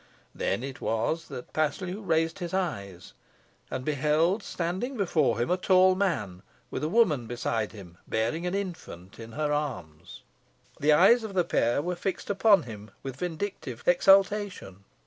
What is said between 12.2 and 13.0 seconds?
upon him